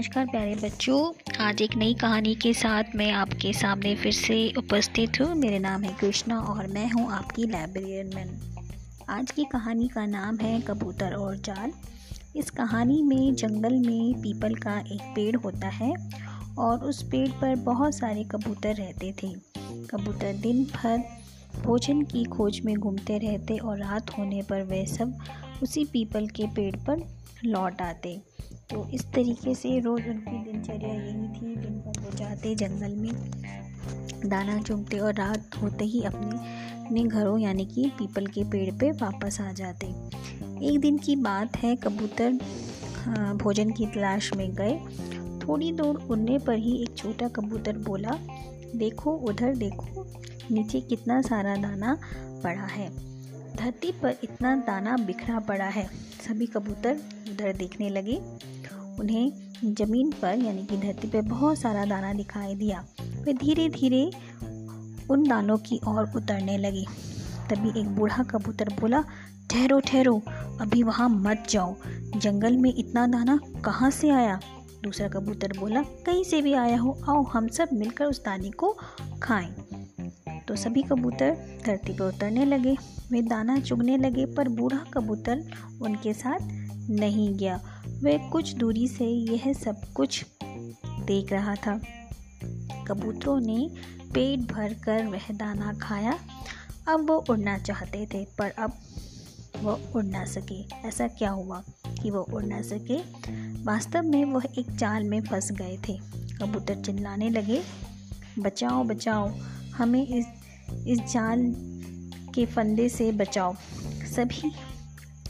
नमस्कार 0.00 0.26
प्यारे 0.26 0.54
बच्चों। 0.54 0.98
आज 1.44 1.60
एक 1.62 1.74
नई 1.76 1.94
कहानी 1.94 2.34
के 2.34 2.52
साथ 2.52 2.94
मैं 2.96 3.10
आपके 3.12 3.52
सामने 3.52 3.94
फिर 3.96 4.12
से 4.12 4.36
उपस्थित 4.58 5.20
हूँ। 5.20 5.34
मेरे 5.34 5.58
नाम 5.58 5.82
है 5.82 5.92
कृष्णा 5.94 6.38
और 6.42 6.66
मैं 6.66 6.88
हूँ 6.90 7.06
आपकी 7.12 7.46
लाइब्रेरियन 7.46 8.10
मैन 8.14 8.30
आज 9.08 9.30
की 9.30 9.44
कहानी 9.44 9.88
का 9.88 10.04
नाम 10.06 10.36
है 10.36 10.60
कबूतर 10.60 11.14
और 11.14 11.36
जाल। 11.38 11.72
इस 12.36 12.50
कहानी 12.50 13.02
में 13.02 13.34
जंगल 13.34 13.74
में 13.74 14.14
पीपल 14.14 14.54
का 14.54 14.78
एक 14.78 15.02
पेड़ 15.16 15.36
होता 15.36 15.68
है 15.74 15.92
और 16.58 16.78
उस 16.78 17.02
पेड़ 17.02 17.28
पर 17.30 17.54
बहुत 17.64 17.94
सारे 17.94 18.24
कबूतर 18.24 18.74
रहते 18.74 19.12
थे। 19.22 19.32
कबूतर 19.90 20.32
दिन 20.38 20.64
भर 20.64 21.04
भोजन 21.62 22.02
की 22.04 22.24
खोज 22.24 22.60
में 22.64 22.74
घूमते 22.76 23.18
रहते 23.18 23.58
और 23.58 23.78
रात 23.78 24.18
होने 24.18 24.42
पर 24.42 24.62
वे 24.62 24.84
सब 24.86 25.16
उसी 25.62 25.84
पीपल 25.84 26.28
के 26.28 26.46
पेड़ 26.46 26.74
पर 26.76 27.06
लौट 27.44 27.82
आते। 27.82 28.20
तो 28.70 28.88
इस 28.90 29.04
तरीके 29.04 29.54
से 29.54 29.78
रोज़ 29.80 30.08
उनकी 30.08 30.44
दिनचर्या 30.44 30.88
यही 30.88 31.28
थी, 31.28 31.56
दिन 31.56 31.80
भर 31.80 32.00
वो 32.00 32.10
जाते 32.16 32.54
जंगल 32.54 32.94
में, 32.96 33.12
दाना 34.26 34.58
चुगते 34.58 34.98
और 34.98 35.14
रात 35.14 35.56
होते 35.62 35.84
ही 35.84 36.02
अपने 36.02 36.36
अपने 36.80 37.04
घरों 37.04 37.38
यानी 37.38 37.64
कि 37.66 37.90
पीपल 37.98 38.26
के 38.26 38.44
पेड़ 38.44 38.74
पे 38.74 38.90
वापस 38.92 39.40
आ 39.40 39.52
जाते। 39.52 39.86
एक 40.66 40.78
दिन 40.80 40.98
की 40.98 41.16
बात 41.16 41.56
है, 41.56 41.76
कबूतर 41.76 42.32
भोजन 43.36 43.70
की 43.70 43.86
तलाश 43.86 44.32
में 44.34 44.54
गए। 44.54 44.78
थोड़ी 45.38 45.72
दूर 45.72 45.96
उड़ने 46.10 46.38
पर 46.38 46.54
ही 46.54 46.82
एक 46.82 46.96
छोटा 46.96 47.28
कबूतर 47.28 47.78
बोला, 47.78 48.18
देखो 48.76 49.12
उधर, 49.12 49.56
देखो, 49.56 50.06
नीचे 50.50 50.80
कितना 50.80 51.20
सारा 51.22 51.56
दाना 51.56 51.98
पड़ा 52.44 52.66
है। 52.66 52.88
धरती 53.56 53.92
पर 53.92 54.16
इतना 54.24 54.56
दाना 54.56 54.96
बिखरा 54.96 55.38
पड़ा 55.38 55.68
है। 55.68 55.86
सभी 56.28 56.46
कबूतर 56.46 56.96
उधर 57.30 57.52
देखने 57.52 57.88
लगे। 57.88 58.20
उन्हें 58.98 59.32
ज़मीन 59.74 60.12
पर, 60.22 60.38
यानी 60.38 60.66
कि 60.66 60.76
धरती 60.76 61.08
पर 61.08 61.22
बहुत 61.22 61.58
सारा 61.58 61.84
दाना 61.84 62.12
दिखाई 62.12 62.54
दिया। 62.54 62.84
वे 63.22 63.32
धीरे 63.32 63.68
धीरे 63.68 64.10
उन 65.10 65.28
दानों 65.28 65.56
की 65.56 65.80
ओर 65.88 66.12
उतरने 66.16 66.58
लगी। 66.58 66.86
तभी 67.50 67.80
एक 67.80 67.88
बूढ़ा 67.88 68.22
कबूतर 68.22 68.68
बोला, 68.80 69.04
ठहरो 69.50 69.80
ठहरो, 69.80 70.22
अभी 70.60 70.82
वहाँ 70.82 71.08
मत 71.08 71.44
जाओ। 71.50 71.76
जंगल 72.16 72.56
में 72.56 72.74
इतना 72.74 73.06
दाना 73.06 73.40
कहाँ 73.64 73.90
से 73.90 74.10
आया? 74.10 74.40
दूसरा 74.82 75.08
कबूतर 75.08 75.52
बोला, 75.58 75.82
कहीं 75.82 76.24
से 76.24 76.42
भी 76.42 76.52
आया 76.52 76.78
हो, 76.78 76.98
आओ 77.08 77.22
हम 77.22 77.48
सब 77.48 77.68
मिलकर 77.72 78.04
उस 78.04 78.24
दाने 78.24 78.50
को 78.50 78.76
खाएँ। 79.22 79.54
तो 80.48 80.56
सभी 80.56 80.82
कबूतर 80.82 81.60
धरती 81.66 81.92
पर 81.92 82.04
उतरने 82.04 82.44
लगे। 82.44 82.76
वे 83.10 83.22
दाना 83.22 83.60
चुगने 83.60 83.96
लगे, 83.96 84.26
पर 84.26 84.48
बूढ़ा 84.48 84.78
कबूतर 84.78 85.44
उनके 85.82 86.12
साथ 86.12 86.38
नहीं 86.90 87.36
गया। 87.36 87.60
वह 88.02 88.30
कुछ 88.30 88.54
दूरी 88.54 88.88
से 88.88 89.04
यह 89.04 89.52
सब 89.52 89.92
कुछ 89.92 90.26
देख 90.84 91.32
रहा 91.32 91.54
था। 91.54 91.80
कबूतरों 92.88 93.40
ने 93.40 93.70
पेट 94.14 94.40
भर 94.40 94.74
कर 94.74 95.06
वह 95.06 95.32
दाना 95.32 95.72
खाया। 95.72 96.18
अब 96.88 97.10
वो 97.10 97.24
उड़ना 97.30 97.58
चाहते 97.58 98.06
थे, 98.06 98.26
पर 98.38 98.50
अब 98.50 98.72
वो 99.62 99.80
उड़ 99.96 100.04
ना 100.04 100.24
सके। 100.24 100.88
ऐसा 100.88 101.08
क्या 101.08 101.30
हुआ 101.30 101.64
कि 102.02 102.10
वो 102.10 102.20
उड़ 102.20 102.44
ना 102.44 102.62
सके? 102.62 102.96
वास्तव 103.62 104.02
में 104.02 104.24
वह 104.24 104.42
एक 104.58 104.70
चाल 104.70 105.04
में 105.04 105.20
फंस 105.20 105.52
गए 105.52 105.78
थे। 105.88 105.98
कबूतर 106.38 106.84
चिल्लाने 106.84 107.30
लगे, 107.30 107.62
बचाओ 108.38 108.84
बचाओ, 108.84 109.28
हमें 109.74 110.06
इस 110.06 110.26
इस 110.86 110.98
जाल 110.98 111.54
के 112.34 112.46
फंदे 112.46 112.88
से 112.88 113.12
बचाओ। 113.12 113.54
सभी 114.16 114.52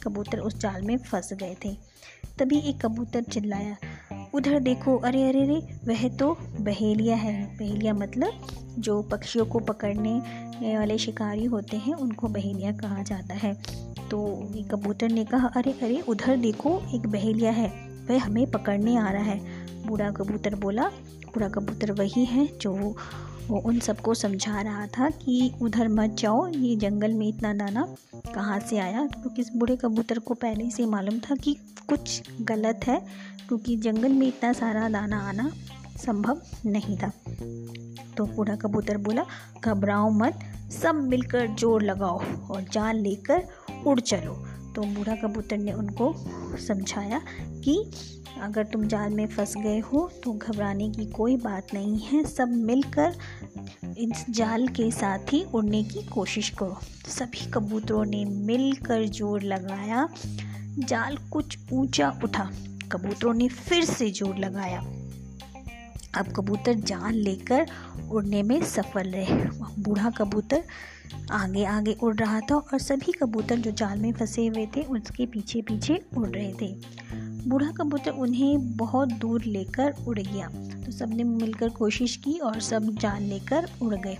कबूतर 0.02 0.38
उस 0.38 0.56
जाल 0.56 0.82
में 0.82 0.96
फंस 0.96 1.32
गए 1.32 1.56
थे। 1.64 1.89
तभी 2.38 2.58
एक 2.58 2.80
कबूतर 2.80 3.22
चिल्लाया, 3.22 3.76
उधर 4.34 4.60
देखो, 4.60 4.96
अरे 4.96 5.28
अरे 5.28 5.42
अरे, 5.42 5.78
वह 5.86 6.08
तो 6.08 6.39
बहेलिया 6.61 7.17
है। 7.17 7.56
बहेलिया 7.56 7.95
मतलब 7.95 8.46
जो 8.78 9.02
पक्षियों 9.02 9.46
को 9.46 9.58
पकड़ने 9.58 10.78
वाले 10.78 10.98
शिकारी 10.98 11.45
होते 11.45 11.77
हैं, 11.77 11.95
उनको 11.95 12.28
बहेलिया 12.28 12.72
कहा 12.72 13.02
जाता 13.02 13.34
है। 13.34 13.55
तो 14.11 14.48
एक 14.56 14.74
कबूतर 14.74 15.08
ने 15.08 15.24
कहा, 15.24 15.48
अरे 15.48 15.72
अरे, 15.72 16.00
उधर 16.00 16.36
देखो, 16.36 16.83
एक 16.95 17.06
बहेलिया 17.06 17.50
है। 17.50 17.89
वह 18.10 18.22
हमें 18.22 18.50
पकड़ने 18.50 18.96
आ 18.96 19.10
रहा 19.10 19.22
है। 19.22 19.86
बूढ़ा 19.86 20.10
कबूतर 20.10 20.54
बोला, 20.54 20.88
बूढ़ा 21.26 21.48
कबूतर 21.48 21.92
वही 21.92 22.24
है 22.24 22.46
जो 22.58 22.72
वो 23.48 23.58
उन 23.60 23.78
सबको 23.80 24.14
समझा 24.14 24.60
रहा 24.60 24.86
था 24.86 25.08
कि 25.10 25.52
उधर 25.62 25.88
मत 25.88 26.16
जाओ, 26.18 26.46
ये 26.48 26.74
जंगल 26.76 27.14
में 27.14 27.26
इतना 27.28 27.52
दाना 27.54 27.86
कहाँ 28.34 28.58
से 28.60 28.78
आया? 28.78 29.06
क्योंकि 29.06 29.42
इस 29.42 29.50
बूढ़े 29.56 29.76
कबूतर 29.76 30.18
को 30.18 30.34
पहले 30.34 30.70
से 30.70 30.86
मालूम 30.86 31.18
था 31.20 31.34
कि 31.34 31.56
कुछ 31.88 32.22
गलत 32.42 32.86
है, 32.86 33.00
क्योंकि 33.48 33.76
जंगल 33.76 34.12
में 34.12 34.27
इतना 34.27 34.52
सारा 34.52 34.88
दाना 34.88 35.20
आना 35.28 35.50
संभव 35.96 36.40
नहीं 36.66 36.96
था। 36.98 37.12
तो 38.16 38.27
बूढ़ा 38.27 38.56
कबूतर 38.56 38.96
बोला, 38.98 39.24
घबराओ 39.64 40.10
मत, 40.10 40.38
सब 40.72 41.02
मिलकर 41.04 41.46
ज़ोर 41.54 41.82
लगाओ 41.82 42.20
और 42.50 42.64
जाल 42.72 42.96
लेकर 42.96 43.44
उड़ 43.86 44.00
चलो। 44.00 44.34
तो 44.75 44.83
बूढ़ा 44.85 45.14
कबूतर 45.17 45.58
ने 45.58 45.73
उनको 45.73 46.13
समझाया 46.58 47.20
कि 47.64 47.75
अगर 48.42 48.64
तुम 48.64 48.86
जाल 48.89 49.11
में 49.11 49.27
फंस 49.27 49.55
गए 49.57 49.79
हो 49.83 50.08
तो 50.25 50.33
घबराने 50.33 50.89
की 50.91 51.07
कोई 51.07 51.36
बात 51.36 51.75
नहीं 51.75 51.98
है। 52.01 52.23
सब 52.27 52.53
मिलकर 52.67 53.17
इस 53.98 54.25
जाल 54.31 54.67
के 54.69 54.91
साथ 54.91 55.33
ही 55.33 55.42
उड़ने 55.55 55.83
की 55.85 56.07
कोशिश 56.08 56.48
करो। 56.58 56.79
सभी 57.08 57.51
कबूतरों 57.51 58.05
ने 58.05 58.25
मिलकर 58.25 59.05
ज़ोर 59.08 59.42
लगाया। 59.42 60.08
जाल 60.79 61.17
कुछ 61.33 61.58
ऊँचा 61.73 62.13
उठा। 62.25 62.51
कबूतरों 62.92 63.35
ने 63.35 63.48
फिर 63.48 63.85
से 63.85 64.11
ज़ोर 64.11 64.37
लगाया। 64.37 64.81
अब 66.14 66.32
कबूतर 66.36 66.74
जाल 66.74 67.14
लेकर 67.14 67.66
उड़ने 68.10 68.42
में 68.42 68.62
सफल 68.62 69.08
रहे। 69.08 69.34
बूढ़ा 69.82 70.10
कबूतर 70.10 70.62
आगे 71.30 71.64
आगे 71.64 71.96
उड़ 72.02 72.14
रहा 72.16 72.40
था 72.40 72.54
और 72.54 72.78
सभी 72.78 73.12
कबूतर 73.12 73.56
जो 73.56 73.70
जाल 73.70 73.98
में 73.98 74.12
फंसे 74.12 74.46
हुए 74.46 74.66
थे, 74.76 74.82
उसके 74.82 75.26
पीछे 75.26 75.62
पीछे 75.62 76.00
उड़ 76.16 76.28
रहे 76.28 76.52
थे। 76.52 76.74
बूढ़ा 77.48 77.70
कबूतर 77.70 78.10
उन्हें 78.10 78.76
बहुत 78.76 79.12
दूर 79.12 79.44
लेकर 79.44 79.94
उड़ 80.06 80.18
गया। 80.18 80.48
तो 80.84 80.92
सबने 80.92 81.24
मिलकर 81.24 81.68
कोशिश 81.68 82.16
की 82.16 82.38
और 82.38 82.60
सब 82.60 82.90
जान 82.90 83.22
लेकर 83.22 83.68
उड़ 83.82 83.94
गए। 83.94 84.16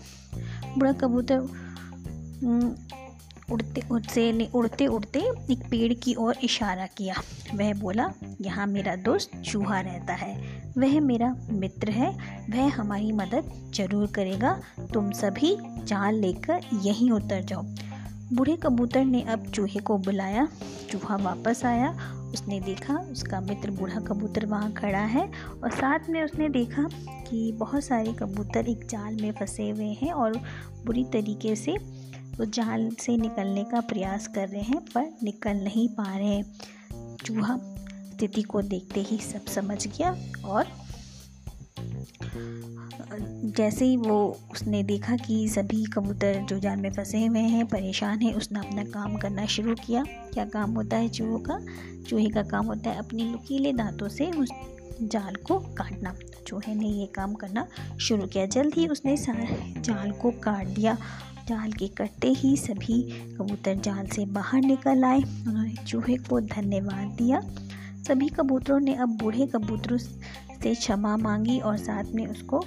बूढ़ा 0.79 0.93
कबूतर 0.93 1.39
उड़ते 3.53 3.83
उड़ते, 3.91 4.33
ने 4.33 4.49
उड़ते 4.55 4.87
उड़ते 4.87 5.21
एक 5.53 5.63
पेड़ 5.71 5.93
की 5.93 6.15
ओर 6.15 6.37
इशारा 6.45 6.87
किया। 6.87 7.15
वह 7.55 7.75
बोला, 7.75 8.13
यहाँ 8.41 8.67
मेरा 8.67 8.97
दोस्त 8.97 9.37
चूहा 9.37 9.81
रहता 9.81 10.15
है। 10.15 10.35
वह 10.79 11.01
मेरा 11.01 11.37
मित्र 11.51 11.91
है। 11.91 12.11
वह 12.51 12.75
हमारी 12.75 13.13
मदद 13.13 13.73
ज़रूर 13.75 14.07
करेगा। 14.07 14.61
तुम 14.95 15.11
सभी 15.11 15.57
जान 15.61 16.15
लेकर 16.15 16.61
यहीं 16.75 17.11
उतर 17.11 17.43
जाओ। 17.43 17.63
बूढ़े 18.33 18.57
कबूतर 18.57 19.05
ने 19.05 19.23
अब 19.23 19.47
चूहे 19.47 19.81
को 19.81 19.99
बुलाया। 19.99 20.49
चूहा 20.91 21.17
वापस 21.17 21.65
आया। 21.65 22.17
उसने 22.33 22.61
देखा, 22.61 22.95
उसका 22.95 23.41
मित्र 23.41 23.71
बूढ़ा 23.71 24.01
कबूतर 24.01 24.47
वहाँ 24.47 24.73
खड़ा 24.73 24.99
है 24.99 25.31
और 25.65 25.71
साथ 25.71 25.99
में 26.11 26.23
उसने 26.25 26.49
देखा 26.49 26.89
कि 27.31 27.53
बहुत 27.53 27.85
सारे 27.85 28.13
कबूतर 28.13 28.69
एक 28.69 28.87
जाल 28.87 29.17
में 29.23 29.33
फंसे 29.33 29.71
हुए 29.71 29.89
हैं 30.03 30.13
और 30.13 30.37
बुरी 30.87 31.05
तरीके 31.05 31.57
से 31.57 31.77
उस 32.41 32.51
जाल 32.51 32.89
से 33.01 33.17
निकलने 33.17 33.65
का 33.65 33.81
प्रयास 33.81 34.27
कर 34.27 34.49
रहे 34.49 34.63
हैं, 34.63 34.81
पर 34.95 35.11
निकल 35.23 35.57
नहीं 35.57 35.89
पा 35.89 36.17
रहे 36.17 36.29
हैं। 36.29 37.17
चूहा 37.17 37.59
स्थिति 38.15 38.43
को 38.43 38.63
देखते 38.63 39.01
ही 39.01 39.19
सब 39.19 39.45
समझ 39.47 39.87
गया 39.87 40.11
और, 40.45 40.67
जैसे 43.57 43.85
ही 43.85 43.97
वो 43.97 44.39
उसने 44.53 44.83
देखा 44.83 45.17
कि 45.17 45.49
सभी 45.49 45.85
कबूतर 45.85 46.41
जो 46.41 46.59
जाल 46.59 46.77
में 46.77 46.91
फंसे 46.93 47.25
हुए 47.27 47.41
हैं, 47.41 47.67
परेशान 47.67 48.21
हैं, 48.21 48.35
उसने 48.35 48.59
अपना 48.59 48.85
काम 48.85 49.17
करना 49.17 49.47
शुरू 49.47 49.75
किया। 49.75 50.05
क्या 50.33 50.45
काम 50.45 50.75
होता 50.75 50.97
है 50.97 51.09
चूहों 51.09 51.39
का? 51.39 51.59
चूहे 52.09 52.29
का 52.29 52.43
काम 52.43 52.67
होता 52.67 52.91
है 52.91 52.99
अपने 52.99 53.25
नुकीले 53.25 53.73
दांतों 53.73 54.09
से 54.09 54.31
उस 54.31 54.51
जाल 55.03 55.35
को 55.35 55.59
काटना। 55.59 56.15
चूहे 56.47 56.75
ने 56.75 56.89
ये 56.89 57.07
काम 57.07 57.35
करना 57.35 57.67
शुरू 58.01 58.27
किया। 58.27 58.47
जल्द 58.47 58.75
ही 58.75 58.87
उसने 58.87 59.17
सारे 59.17 59.75
जाल 59.81 60.11
को 60.13 60.31
काट 60.31 60.67
दिया 60.67 60.97
जाल 61.51 61.73
के 61.73 61.89
कटते 61.89 62.29
ही 62.29 62.57
सभी 62.57 63.03
कबूतर 63.37 63.75
जाल 63.75 64.07
से 64.07 64.27
बाहर 64.27 64.61
निकल 64.61 65.05
आए। 65.05 65.21
उन्होंने 65.21 65.75
चूहे 65.87 66.17
को 66.17 66.41
धन्यवाद 66.41 67.07
दिया। 67.19 67.41
सभी 68.09 68.29
कबूतरों 68.29 68.81
ने 68.81 68.95
अब 68.95 69.09
बूढ़े 69.09 69.47
कबूतरों 69.47 69.99
से 69.99 70.75
क्षमा 70.75 71.17
मांगी 71.17 71.59
और 71.59 71.77
साथ 71.77 72.05
में 72.15 72.27
उसको 72.27 72.65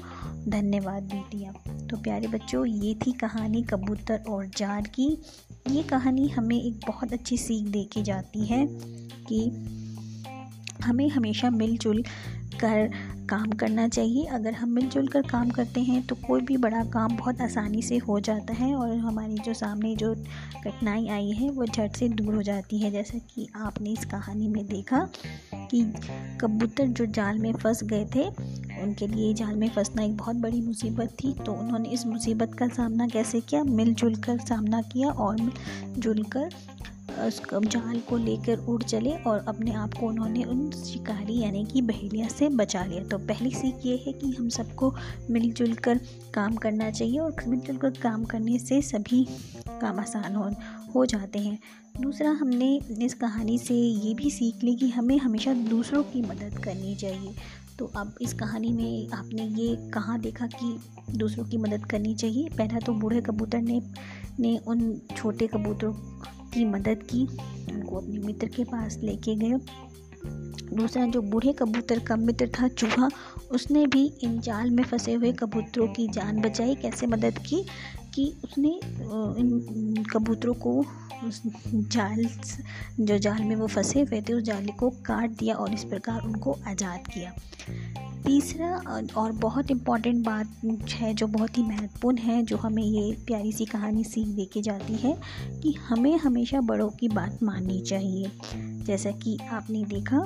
धन्यवाद 0.48 1.04
भी 1.04 1.38
दिया। 1.38 1.52
तो 1.88 1.98
प्यारे 1.98 2.28
बच्चों, 2.28 2.66
ये 2.66 2.94
थी 2.96 3.12
कहानी 3.12 3.62
कबूतर 3.62 4.24
और 4.30 4.46
जाल 4.58 4.84
की। 4.84 5.08
ये 5.72 5.84
कहानी 5.84 6.28
हमें 6.28 6.62
एक 6.62 6.80
बहुत 6.88 7.14
अच्छी 7.14 7.38
सीख 7.38 7.68
दे 7.68 7.84
के 7.84 8.04
जाती 8.04 8.46
है 8.46 8.68
कि 9.32 9.40
हमें 10.84 11.10
हमेशा 11.10 11.50
मिलजुल 11.50 12.04
कर 12.62 12.92
काम 13.30 13.52
करना 13.52 13.88
चाहिए। 13.88 14.26
अगर 14.28 14.54
हम 14.54 14.70
मिलजुल 14.70 15.08
कर 15.08 15.22
काम 15.22 15.50
करते 15.50 15.82
हैं 15.82 16.02
तो 16.08 16.16
कोई 16.28 16.42
भी 16.42 16.58
बड़ा 16.58 16.84
काम 16.86 17.16
बहुत 17.18 17.42
आसानी 17.42 17.82
से 17.82 17.98
हो 17.98 18.20
जाता 18.20 18.54
है 18.54 18.74
और 18.76 18.96
हमारी 18.98 19.38
जो 19.38 19.54
सामने 19.54 19.96
जो 19.96 20.14
कठिनाई 20.64 21.08
आई 21.08 21.32
है, 21.32 21.50
वो 21.50 21.66
झट 21.66 21.96
से 21.96 22.10
दूर 22.10 22.36
हो 22.36 22.44
जाती 22.44 22.80
है। 22.80 22.92
जैसा 22.92 23.18
कि 23.30 23.48
आपने 23.56 23.90
इस 23.90 24.06
कहानी 24.06 24.48
में 24.48 24.66
देखा 24.68 25.08
कि 25.56 25.82
कबूतर 26.42 26.88
जो 26.88 27.06
जाल 27.06 27.40
में 27.40 27.52
फंस 27.54 27.84
गए 27.84 28.06
थे, 28.06 28.28
उनके 28.84 29.08
लिए 29.08 29.34
जाल 29.34 29.56
में 29.56 29.70
फंसना 29.70 30.04
एक 30.04 30.18
बहुत 30.18 30.36
बड़ी 30.36 30.62
मुसीबत 30.62 31.18
थी। 31.24 31.34
तो 31.36 31.54
उन्होंने 31.54 31.90
इस 31.90 32.06
मुसीबत 32.06 32.54
का 32.54 32.68
सामना 32.68 33.08
कैसे 33.08 33.42
किया? 33.42 33.64
मिलजुल 33.64 34.16
कर 34.16 34.38
सामना 34.40 34.82
किया 34.84 35.10
और 35.10 35.42
मिलजुल 35.42 36.24
कर 36.26 36.50
जाल 37.18 38.00
को 38.00 38.18
लेकर 38.18 38.58
उड़ 38.58 38.84
चले 38.84 39.12
और 39.12 39.46
अपने 39.48 39.74
आप 39.74 39.94
को 39.94 40.08
उन्होंने 40.08 40.44
उन 40.44 40.72
शिकारी 40.72 41.40
यानी 41.40 41.66
कि 41.66 41.82
बहेलिया 41.82 42.28
से 42.28 42.50
बचा 42.50 42.86
लिया। 42.86 43.04
तो 43.04 43.18
पहली 43.18 43.52
सीख 43.52 43.76
ये 43.86 44.04
है 44.08 44.14
कि 44.14 44.32
हम 44.32 44.50
सबको 44.50 44.96
मिलजुल 45.30 45.74
कर 45.74 46.00
काम 46.34 46.56
करना 46.56 46.92
चाहिए 46.92 47.20
और 47.20 47.36
मिलजुल 47.48 47.78
कर 47.78 47.90
काम 47.90 48.24
करने 48.24 48.60
से 48.60 48.82
सभी 48.82 49.28
काम 49.68 50.00
आसान 50.00 50.36
हो 50.36 50.52
हो 50.96 51.06
जाते 51.06 51.40
हैं। 51.40 51.60
दूसरा, 52.02 52.30
हमने 52.30 52.80
इस 53.02 53.14
कहानी 53.14 53.58
से 53.58 53.76
ये 53.76 54.14
भी 54.14 54.32
सीख 54.32 54.64
ली 54.64 54.76
कि 54.76 54.90
हमें 54.90 55.18
हमेशा 55.18 55.54
दूसरों 55.54 56.04
की 56.04 56.22
मदद 56.22 56.58
करनी 56.64 56.96
चाहिए। 56.96 57.36
तो 57.80 57.86
अब 57.86 58.16
इस 58.22 58.34
कहानी 58.34 58.72
में 58.72 59.10
आपने 59.10 59.44
ये 59.44 59.92
कहाँ 59.92 60.20
देखा 60.20 60.48
कि 60.48 60.80
दूसरों 61.18 61.46
की 61.46 61.58
मदद 61.58 61.86
करनी 61.86 62.16
चाहिए? 62.16 62.50
पहला 62.58 62.80
तो 62.80 62.94
बूढ़े 62.94 63.22
कबूतर 63.22 63.62
ने 63.62 63.82
ने 64.40 64.58
उन 64.58 65.02
छोटे 65.18 65.48
कबूतरों 65.48 65.94
की 66.54 66.66
मदद 66.66 67.00
की, 67.04 67.28
उनको 67.74 67.96
अपने 67.96 68.20
मित्र 68.20 68.48
के 68.48 68.64
पास 68.64 68.98
लेके 69.04 69.36
गए। 69.36 69.54
दूसरा 70.76 71.06
जो 71.06 71.22
बूढ़े 71.22 71.54
कबूतर 71.54 72.00
का 72.00 72.16
मित्र 72.16 72.48
था, 72.48 72.68
चूहा, 72.68 73.10
उसने 73.52 73.88
भी 73.88 74.14
इन 74.24 74.40
जाल 74.40 74.70
में 74.70 74.84
फंसे 74.84 75.14
हुए 75.14 75.32
कबूतरों 75.32 75.88
की 75.88 76.08
जान 76.08 76.42
बचाई, 76.42 76.76
कैसे 76.76 77.08
मदद 77.08 77.38
की? 77.38 77.66
कि 78.14 78.34
उसने 78.44 78.70
इन 79.40 80.04
कबूतरों 80.14 80.54
को 80.54 80.80
उस 81.28 81.42
जाल 81.68 82.26
जो 83.00 83.18
जाल 83.18 83.44
में 83.44 83.56
वो 83.56 83.68
फंसे 83.68 84.02
हुए 84.02 84.22
थे, 84.22 84.34
उस 84.34 84.44
जाल 84.44 84.68
को 84.80 84.90
काट 85.06 85.30
दिया 85.30 85.56
और 85.56 85.74
इस 85.74 85.84
प्रकार 85.84 86.22
उनको 86.22 86.58
आज़ाद 86.68 87.08
किया। 87.08 87.34
तीसरा 88.26 88.70
और 89.18 89.32
बहुत 89.32 89.72
इंपॉर्टेंट 89.72 90.24
बात 90.26 90.90
है, 90.92 91.14
जो 91.14 91.28
बहुत 91.28 91.58
ही 91.58 91.64
महत्वपूर्ण 91.64 92.18
है, 92.18 92.42
जो 92.44 92.58
हमें 92.58 92.84
ये 92.84 93.12
प्यारी 93.28 93.52
सी 93.52 93.66
कहानी 93.66 94.04
सीख 94.04 94.28
दे 94.28 94.46
के 94.46 94.62
जाती 94.62 94.94
है, 94.94 95.14
कि 95.64 95.72
हमें 95.88 96.18
हमेशा 96.18 96.62
बड़ों 96.62 96.90
की 96.90 97.08
बात 97.08 97.44
माननी 97.44 97.80
चाहिए। 97.82 98.32
जैसा 98.86 99.12
कि 99.24 99.38
आपने 99.52 99.84
देखा 99.86 100.20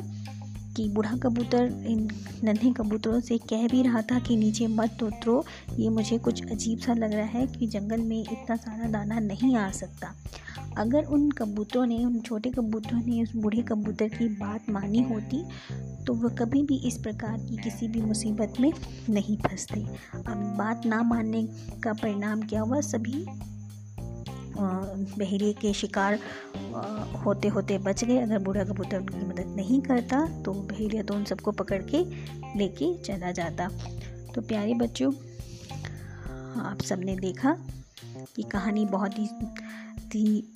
कि 0.78 0.88
बूढ़ा 0.90 1.16
कबूतर, 1.18 1.66
इन 1.88 2.08
नन्हे 2.44 2.72
कबूतरों 2.72 3.20
से 3.20 3.38
कह 3.50 3.68
भी 3.68 3.82
रहा 3.84 4.02
था 4.02 4.20
कि 4.20 4.36
नीचे 4.38 4.68
मत 4.70 5.04
उतरो। 5.04 5.44
ये 5.78 5.90
मुझे 5.90 6.18
कुछ 6.18 6.52
अजीब 6.52 6.80
सा 6.80 6.94
लग 6.94 7.14
रहा 7.14 7.26
है 7.28 7.46
कि 7.48 7.68
जंगल 7.68 8.02
में 8.02 8.20
इतना 8.22 8.56
सारा 8.56 8.90
दाना 8.90 9.20
नहीं 9.20 9.56
आ 9.56 9.70
सकता। 9.72 10.14
अगर 10.78 11.06
उन 11.06 11.30
कबूतरों 11.32 11.86
ने, 11.86 11.98
उन 12.06 12.20
छोटे 12.20 12.50
कबूतरों 12.50 13.00
ने 13.00 13.22
उस 13.24 13.36
बूढ़े 13.36 13.62
कबूतर 13.62 14.08
की 14.10 14.28
बात 14.36 14.70
मानी 14.70 15.02
होती 15.04 15.44
तो 16.06 16.14
वह 16.14 16.30
कभी 16.36 16.62
भी 16.64 16.76
इस 16.88 16.98
प्रकार 16.98 17.38
की 17.40 17.58
किसी 17.58 17.88
भी 17.88 18.02
मुसीबत 18.02 18.54
में 18.60 18.72
नहीं 19.10 19.38
फंसते। 19.38 19.80
अब 20.18 20.56
बात 20.58 20.86
ना 20.86 21.02
मानने 21.04 21.44
का 21.84 21.94
परिणाम 21.94 22.42
क्या 22.42 22.62
हुआ? 22.62 22.80
सभी 22.82 23.26
बहेरे 24.60 25.52
के 25.54 25.74
शिकार 25.74 26.20
होते 27.26 27.48
होते 27.48 27.78
बच 27.78 28.04
गए। 28.04 28.18
अगर 28.18 28.40
बूढ़ा 28.40 28.64
कबूतर 28.64 28.98
उनकी 28.98 29.26
मदद 29.26 29.54
नहीं 29.56 29.82
करता 29.82 30.26
तो 30.44 30.54
बहेरिया 30.54 31.04
तो 31.04 31.14
उन 31.14 31.24
सबको 31.26 31.52
पकड़ 31.54 31.82
के 31.86 32.04
लेके 32.58 32.94
चला 33.04 33.32
जाता। 33.32 33.70
तो 34.36 34.42
प्यारे 34.42 34.74
बच्चों, 34.74 35.12
आप 36.62 36.82
सबने 36.82 37.16
देखा 37.16 37.56
कि 38.36 38.44
कहानी 38.44 38.86
बहुत 38.86 39.20
ही 39.20 39.28
थी 40.08 40.54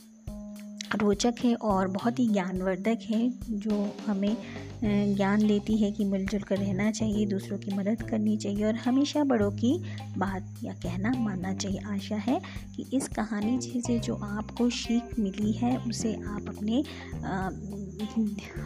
रोचक 0.96 1.36
है 1.44 1.54
और 1.56 1.88
बहुत 1.88 2.20
ही 2.20 2.28
ज्ञानवर्धक 2.28 3.00
है, 3.02 3.30
जो 3.52 3.96
हमें 4.08 4.36
ज्ञान 4.84 5.48
देती 5.48 5.78
है 5.78 5.92
कि 5.92 6.06
मिलजुल 6.06 6.42
कर 6.42 6.58
रहना 6.58 6.92
चाहिए, 6.92 7.26
दूसरों 7.26 7.58
की 7.58 7.74
मदद 7.74 8.02
करनी 8.02 8.38
चाहिए 8.38 8.66
और 8.66 8.76
हमेशा 8.76 9.24
बड़ों 9.24 9.52
की 9.52 9.78
बात 10.18 10.56
या 10.64 10.74
कहना 10.74 11.12
मानना 11.18 11.54
चाहिए। 11.54 11.80
आशा 11.86 12.16
है 12.16 12.42
कि 12.76 12.86
इस 12.94 13.08
कहानी 13.08 13.60
से 13.62 14.00
जो 14.00 14.16
आपको 14.16 14.70
सीख 14.70 15.20
मिली 15.20 15.52
है, 15.52 15.78
उसे 15.78 16.14
आप 16.14 16.46
अपने 16.48 16.84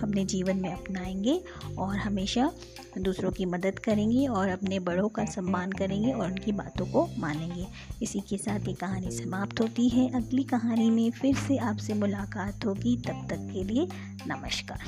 अपने 0.04 0.26
जीवन 0.26 0.58
में 0.58 0.72
अपनाएँगे 0.74 1.42
और 1.78 1.98
हमेशा 1.98 2.52
दूसरों 2.98 3.32
की 3.32 3.46
मदद 3.46 3.80
करेंगे 3.80 4.28
और 4.28 4.50
अपने 4.50 4.80
बड़ों 4.80 5.10
का 5.10 5.26
सम्मान 5.26 5.72
करेंगे 5.72 6.12
और 6.12 6.32
उनकी 6.32 6.52
बातों 6.52 6.86
को 6.86 7.08
मानेंगे। 7.18 7.66
इसी 8.02 8.20
के 8.20 8.38
साथ 8.38 8.68
ये 8.68 8.74
कहानी 8.74 9.12
समाप्त 9.12 9.62
होती 9.62 9.90
है। 9.90 10.10
अगली 10.14 10.44
कहानी 10.44 10.90
में 10.90 11.12
फिर 11.12 11.36
से 11.36 11.58
आपसे 11.58 11.94
मुलाकात 11.94 12.66
होगी। 12.66 12.98
तब 12.98 13.28
तक 13.30 13.50
के 13.54 13.64
लिए 13.64 13.88
नमस्कार। 14.28 14.80